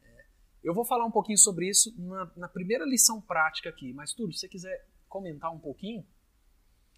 [0.03, 0.25] É,
[0.63, 4.33] eu vou falar um pouquinho sobre isso na, na primeira lição prática aqui, mas tudo,
[4.33, 6.05] se você quiser comentar um pouquinho.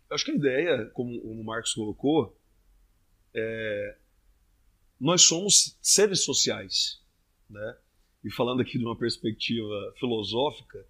[0.10, 2.36] Eu acho que a ideia, como o Marcos colocou,
[3.34, 3.98] é,
[5.00, 7.02] nós somos seres sociais,
[7.50, 7.78] né?
[8.24, 10.86] e falando aqui de uma perspectiva filosófica,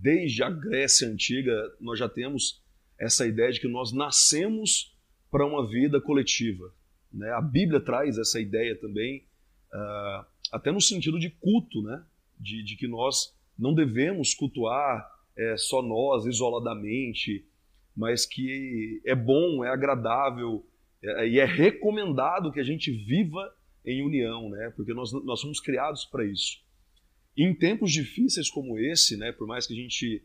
[0.00, 2.62] desde a Grécia Antiga nós já temos
[2.98, 4.96] essa ideia de que nós nascemos
[5.30, 6.72] para uma vida coletiva.
[7.12, 7.30] Né?
[7.32, 9.24] A Bíblia traz essa ideia também,
[9.72, 12.04] uh, até no sentido de culto, né?
[12.38, 17.46] de, de que nós não devemos cultuar é, só nós, isoladamente,
[17.96, 20.66] mas que é bom, é agradável
[21.02, 24.72] é, e é recomendado que a gente viva em união, né?
[24.76, 26.62] porque nós, nós somos criados para isso.
[27.44, 30.22] Em tempos difíceis como esse, né, por mais que a gente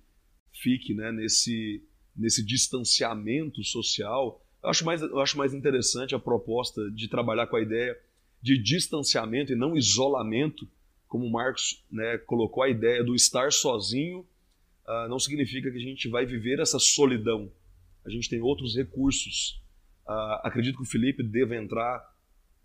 [0.52, 1.84] fique né, nesse,
[2.16, 7.56] nesse distanciamento social, eu acho, mais, eu acho mais interessante a proposta de trabalhar com
[7.56, 7.98] a ideia
[8.42, 10.68] de distanciamento e não isolamento,
[11.08, 14.20] como Marcos né, colocou a ideia do estar sozinho,
[14.88, 17.52] uh, não significa que a gente vai viver essa solidão.
[18.04, 19.62] A gente tem outros recursos.
[20.08, 22.04] Uh, acredito que o Felipe deva entrar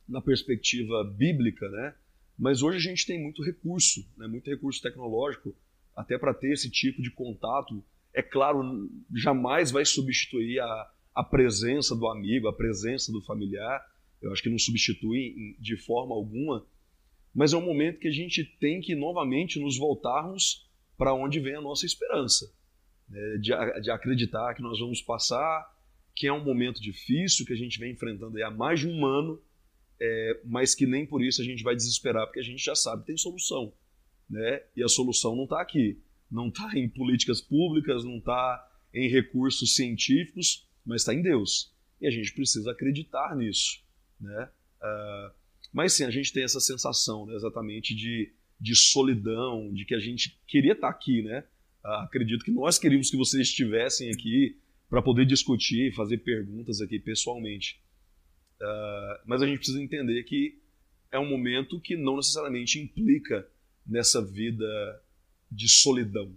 [0.09, 1.95] na perspectiva bíblica, né?
[2.41, 4.27] Mas hoje a gente tem muito recurso, né?
[4.27, 5.55] muito recurso tecnológico,
[5.95, 7.85] até para ter esse tipo de contato.
[8.15, 13.85] É claro, jamais vai substituir a, a presença do amigo, a presença do familiar.
[14.23, 16.67] Eu acho que não substitui de forma alguma,
[17.35, 21.57] mas é um momento que a gente tem que novamente nos voltarmos para onde vem
[21.57, 22.51] a nossa esperança,
[23.07, 23.37] né?
[23.37, 25.79] de, de, acreditar que nós vamos passar,
[26.17, 29.41] que é um momento difícil que a gente vem enfrentando há mais de um ano,
[30.01, 33.03] é, mas que nem por isso a gente vai desesperar, porque a gente já sabe
[33.03, 33.73] que tem solução,
[34.29, 34.63] né?
[34.75, 35.99] E a solução não está aqui,
[36.31, 41.73] não está em políticas públicas, não está em recursos científicos, mas está em Deus.
[42.01, 43.83] E a gente precisa acreditar nisso,
[44.19, 44.49] né?
[44.81, 45.35] Uh,
[45.73, 50.01] mas sim, a gente tem essa sensação, né, exatamente de, de solidão, de que a
[50.01, 51.45] gente queria estar aqui, né?
[51.85, 54.57] Uh, acredito que nós queríamos que vocês estivessem aqui
[54.89, 57.81] para poder discutir, fazer perguntas aqui pessoalmente.
[58.61, 60.61] Uh, mas a gente precisa entender que
[61.11, 63.49] é um momento que não necessariamente implica
[63.87, 65.03] nessa vida
[65.51, 66.33] de solidão.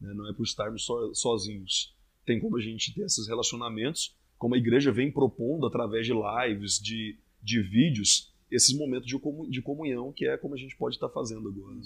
[0.00, 0.12] Né?
[0.14, 1.94] Não é por estarmos so, sozinhos.
[2.24, 6.80] Tem como a gente ter esses relacionamentos, como a igreja vem propondo através de lives,
[6.80, 9.16] de, de vídeos, esses momentos de,
[9.50, 11.76] de comunhão, que é como a gente pode estar fazendo agora.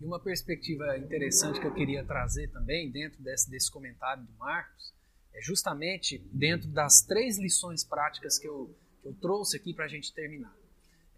[0.00, 4.94] E uma perspectiva interessante que eu queria trazer também, dentro desse, desse comentário do Marcos,
[5.34, 9.88] é justamente dentro das três lições práticas que eu, que eu trouxe aqui para a
[9.88, 10.56] gente terminar.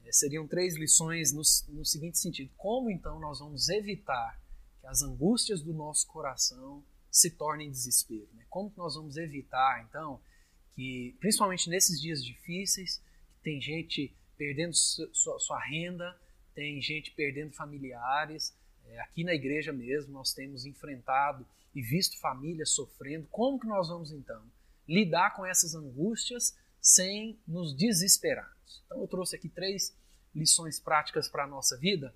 [0.04, 1.42] É, seriam três lições no,
[1.74, 4.40] no seguinte sentido: como então nós vamos evitar
[4.80, 8.28] que as angústias do nosso coração se tornem desespero?
[8.34, 8.44] Né?
[8.48, 10.20] Como nós vamos evitar então
[10.74, 13.02] que, principalmente nesses dias difíceis,
[13.42, 16.18] tem gente perdendo sua, sua renda,
[16.54, 18.54] tem gente perdendo familiares.
[18.86, 23.26] É, aqui na igreja mesmo nós temos enfrentado e visto famílias sofrendo.
[23.30, 24.42] Como que nós vamos então
[24.88, 28.82] lidar com essas angústias sem nos desesperarmos?
[28.86, 29.96] Então eu trouxe aqui três
[30.34, 32.14] lições práticas para a nossa vida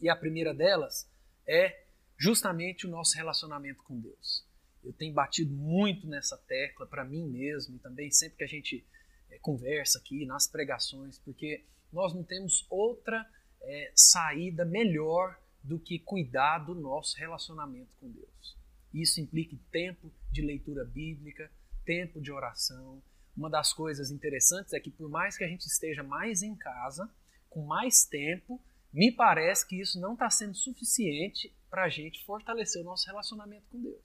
[0.00, 1.08] e a primeira delas
[1.46, 1.84] é
[2.16, 4.44] justamente o nosso relacionamento com Deus.
[4.82, 8.84] Eu tenho batido muito nessa tecla para mim mesmo e também sempre que a gente
[9.30, 13.28] é, conversa aqui nas pregações, porque nós não temos outra
[13.60, 18.56] é, saída melhor do que cuidar do nosso relacionamento com Deus.
[18.92, 21.50] Isso implica tempo de leitura bíblica,
[21.84, 23.02] tempo de oração.
[23.36, 27.10] Uma das coisas interessantes é que, por mais que a gente esteja mais em casa,
[27.48, 32.82] com mais tempo, me parece que isso não está sendo suficiente para a gente fortalecer
[32.82, 34.04] o nosso relacionamento com Deus.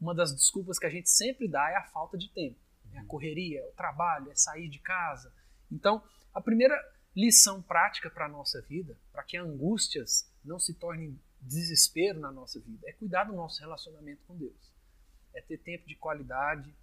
[0.00, 2.58] Uma das desculpas que a gente sempre dá é a falta de tempo.
[2.92, 5.32] É a correria, é o trabalho, é sair de casa.
[5.70, 6.02] Então,
[6.34, 6.76] a primeira
[7.14, 12.60] lição prática para a nossa vida, para que angústias não se tornem desespero na nossa
[12.60, 14.72] vida, é cuidar do nosso relacionamento com Deus.
[15.34, 16.74] É ter tempo de qualidade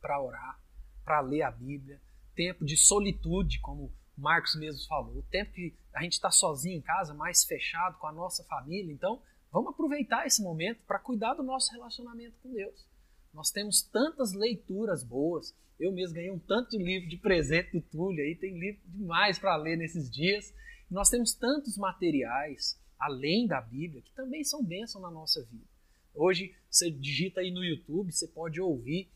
[0.00, 0.60] para orar,
[1.04, 2.00] para ler a Bíblia,
[2.34, 6.82] tempo de solitude, como Marcos mesmo falou, o tempo que a gente está sozinho em
[6.82, 8.92] casa, mais fechado com a nossa família.
[8.92, 12.86] Então, vamos aproveitar esse momento para cuidar do nosso relacionamento com Deus.
[13.32, 15.54] Nós temos tantas leituras boas.
[15.80, 19.38] Eu mesmo ganhei um tanto de livro de presente do Túlio aí, tem livro demais
[19.38, 20.54] para ler nesses dias.
[20.90, 25.66] Nós temos tantos materiais, além da Bíblia, que também são bênção na nossa vida.
[26.14, 29.10] Hoje, você digita aí no YouTube, você pode ouvir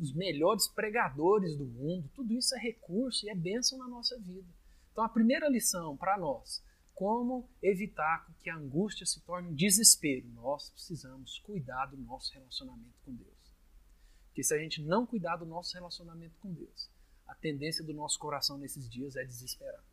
[0.00, 2.10] os melhores pregadores do mundo.
[2.14, 4.48] Tudo isso é recurso e é bênção na nossa vida.
[4.90, 10.26] Então, a primeira lição para nós, como evitar que a angústia se torne um desespero?
[10.28, 13.36] Nós precisamos cuidar do nosso relacionamento com Deus.
[14.28, 16.90] Porque se a gente não cuidar do nosso relacionamento com Deus,
[17.26, 19.84] a tendência do nosso coração nesses dias é desesperar.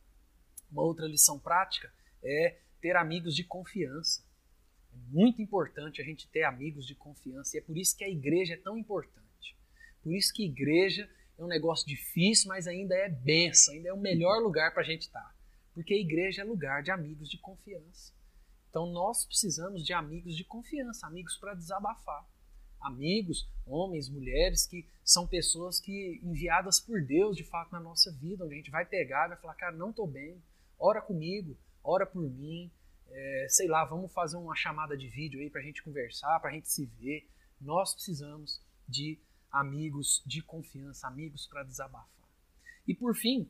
[0.72, 4.22] Uma outra lição prática é ter amigos de confiança.
[4.92, 8.10] É muito importante a gente ter amigos de confiança e é por isso que a
[8.10, 9.58] igreja é tão importante.
[10.04, 11.10] Por isso que a igreja
[11.40, 14.86] é um negócio difícil, mas ainda é benção, ainda é o melhor lugar para a
[14.86, 15.34] gente estar.
[15.74, 18.12] Porque a igreja é lugar de amigos de confiança.
[18.70, 22.28] Então nós precisamos de amigos de confiança, amigos para desabafar
[22.84, 28.44] amigos, homens, mulheres, que são pessoas que enviadas por Deus de fato na nossa vida,
[28.44, 30.44] onde a gente vai pegar e vai falar, cara, não estou bem,
[30.78, 32.72] ora comigo, ora por mim.
[33.10, 36.50] é, sei lá, vamos fazer uma chamada de vídeo aí para a gente conversar, para
[36.50, 37.30] a gente se ver.
[37.62, 39.20] Nós precisamos de
[39.52, 42.28] amigos de confiança, amigos para desabafar.
[42.88, 43.50] E por fim,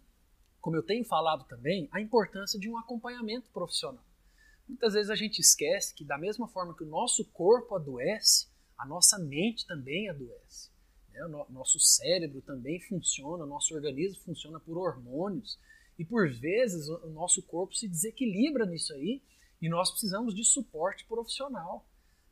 [0.59, 4.03] como eu tenho falado também, a importância de um acompanhamento profissional.
[4.67, 8.85] Muitas vezes a gente esquece que, da mesma forma que o nosso corpo adoece, a
[8.85, 10.71] nossa mente também adoece.
[11.09, 11.25] Né?
[11.25, 15.59] O nosso cérebro também funciona, o nosso organismo funciona por hormônios.
[16.03, 19.23] E por vezes o nosso corpo se desequilibra nisso aí
[19.61, 21.87] e nós precisamos de suporte profissional.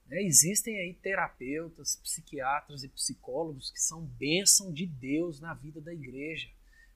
[0.07, 0.22] Né?
[0.24, 6.49] Existem aí terapeutas, psiquiatras e psicólogos que são bênção de Deus na vida da igreja.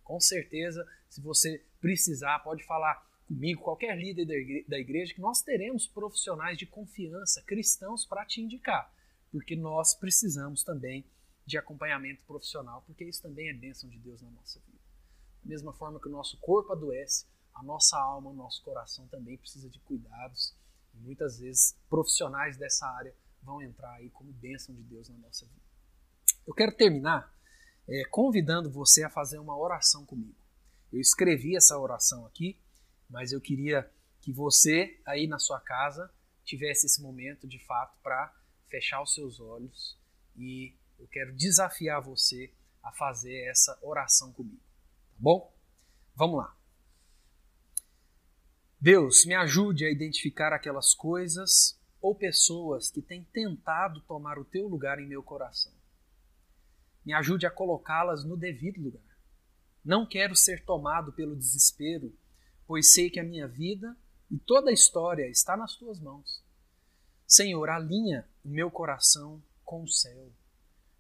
[0.04, 5.88] Com certeza, se você precisar, pode falar comigo, qualquer líder da igreja, que nós teremos
[5.88, 8.94] profissionais de confiança, cristãos, para te indicar,
[9.32, 11.06] porque nós precisamos também
[11.46, 14.75] de acompanhamento profissional, porque isso também é bênção de Deus na nossa vida.
[15.46, 19.70] Mesma forma que o nosso corpo adoece, a nossa alma, o nosso coração também precisa
[19.70, 20.56] de cuidados.
[20.94, 25.46] E muitas vezes profissionais dessa área vão entrar aí como bênção de Deus na nossa
[25.46, 25.62] vida.
[26.48, 27.34] Eu quero terminar
[27.88, 30.36] é, convidando você a fazer uma oração comigo.
[30.92, 32.60] Eu escrevi essa oração aqui,
[33.10, 33.90] mas eu queria
[34.22, 36.12] que você aí na sua casa
[36.44, 38.34] tivesse esse momento de fato para
[38.68, 39.98] fechar os seus olhos
[40.36, 44.62] e eu quero desafiar você a fazer essa oração comigo.
[45.18, 45.54] Bom?
[46.16, 46.56] Vamos lá.
[48.80, 54.68] Deus, me ajude a identificar aquelas coisas ou pessoas que têm tentado tomar o teu
[54.68, 55.74] lugar em meu coração.
[57.04, 59.18] Me ajude a colocá-las no devido lugar.
[59.84, 62.16] Não quero ser tomado pelo desespero,
[62.68, 63.96] pois sei que a minha vida
[64.30, 66.44] e toda a história está nas tuas mãos.
[67.28, 70.32] Senhor, alinha o meu coração com o céu.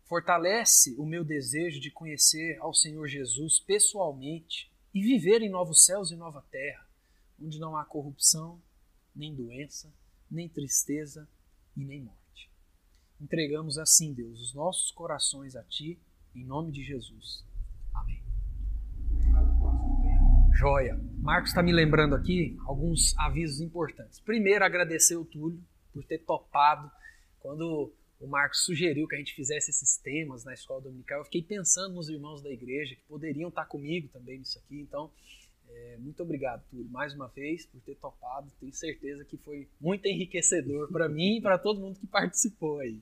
[0.05, 6.11] Fortalece o meu desejo de conhecer ao Senhor Jesus pessoalmente e viver em novos céus
[6.11, 6.87] e nova terra,
[7.41, 8.61] onde não há corrupção,
[9.15, 9.91] nem doença,
[10.29, 11.27] nem tristeza
[11.75, 12.51] e nem morte.
[13.19, 15.99] Entregamos assim, Deus, os nossos corações a Ti,
[16.35, 17.43] em nome de Jesus.
[17.93, 18.21] Amém.
[20.53, 20.99] Joia.
[21.17, 24.19] Marcos está me lembrando aqui alguns avisos importantes.
[24.19, 26.91] Primeiro, agradecer o Túlio por ter topado.
[27.39, 27.91] Quando
[28.25, 31.93] o Marcos sugeriu que a gente fizesse esses temas na escola dominical, eu fiquei pensando
[31.93, 34.79] nos irmãos da igreja que poderiam estar comigo também nisso aqui.
[34.79, 35.11] Então,
[35.69, 38.51] é, muito obrigado, Túlio, mais uma vez, por ter topado.
[38.59, 42.99] Tenho certeza que foi muito enriquecedor para mim e para todo mundo que participou aí.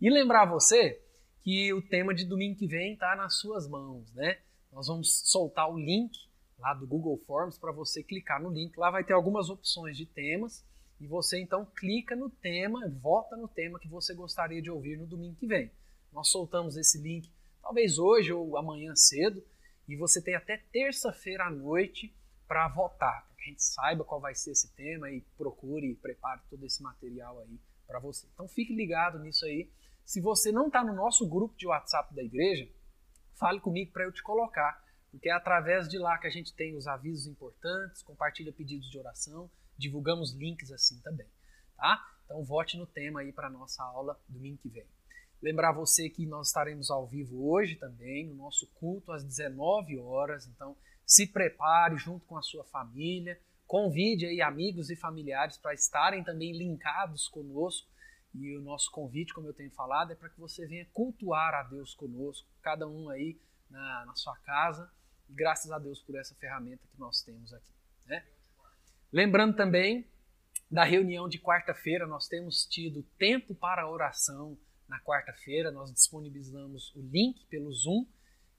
[0.00, 1.00] E lembrar você
[1.42, 4.38] que o tema de domingo que vem está nas suas mãos, né?
[4.72, 6.12] Nós vamos soltar o link
[6.58, 8.76] lá do Google Forms para você clicar no link.
[8.76, 10.64] Lá vai ter algumas opções de temas
[11.00, 15.06] e você então clica no tema, vota no tema que você gostaria de ouvir no
[15.06, 15.70] domingo que vem.
[16.12, 17.30] Nós soltamos esse link
[17.62, 19.44] talvez hoje ou amanhã cedo
[19.86, 22.14] e você tem até terça-feira à noite
[22.46, 25.94] para votar, para que a gente saiba qual vai ser esse tema e procure e
[25.94, 28.26] prepare todo esse material aí para você.
[28.32, 29.70] Então fique ligado nisso aí.
[30.04, 32.68] Se você não está no nosso grupo de WhatsApp da igreja,
[33.34, 36.74] fale comigo para eu te colocar, porque é através de lá que a gente tem
[36.74, 41.26] os avisos importantes, compartilha pedidos de oração divulgamos links assim também,
[41.76, 42.04] tá?
[42.24, 44.86] Então vote no tema aí para nossa aula domingo que vem.
[45.40, 50.46] Lembrar você que nós estaremos ao vivo hoje também, no nosso culto às 19 horas,
[50.46, 50.76] então
[51.06, 56.52] se prepare junto com a sua família, convide aí amigos e familiares para estarem também
[56.52, 57.88] linkados conosco.
[58.34, 61.62] E o nosso convite, como eu tenho falado, é para que você venha cultuar a
[61.62, 64.90] Deus conosco, cada um aí na, na sua casa.
[65.28, 67.72] Graças a Deus por essa ferramenta que nós temos aqui.
[68.06, 68.24] Né?
[69.12, 70.06] Lembrando também
[70.70, 77.00] da reunião de quarta-feira, nós temos tido tempo para oração na quarta-feira, nós disponibilizamos o
[77.00, 78.06] link pelo Zoom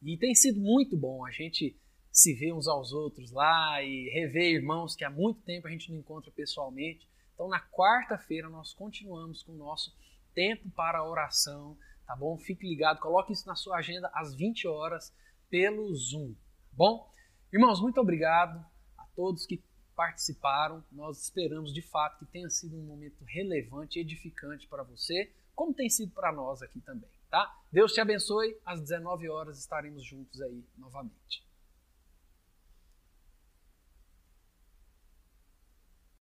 [0.01, 1.77] e tem sido muito bom a gente
[2.11, 5.91] se ver uns aos outros lá e rever irmãos que há muito tempo a gente
[5.91, 7.07] não encontra pessoalmente.
[7.33, 9.95] Então, na quarta-feira, nós continuamos com o nosso
[10.33, 11.77] tempo para oração,
[12.07, 12.37] tá bom?
[12.39, 15.13] Fique ligado, coloque isso na sua agenda às 20 horas
[15.47, 17.07] pelo Zoom, tá bom?
[17.53, 18.65] Irmãos, muito obrigado
[18.97, 19.63] a todos que
[19.99, 20.81] participaram.
[20.93, 25.89] Nós esperamos de fato que tenha sido um momento relevante, edificante para você, como tem
[25.89, 27.53] sido para nós aqui também, tá?
[27.69, 28.57] Deus te abençoe.
[28.65, 31.43] Às 19 horas estaremos juntos aí novamente.